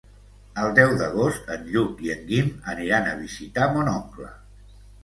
[0.61, 4.37] El deu d'agost en Lluc i en Guim aniran a visitar mon oncle.